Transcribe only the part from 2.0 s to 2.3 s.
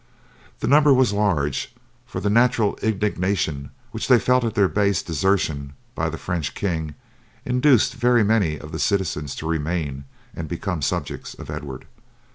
for the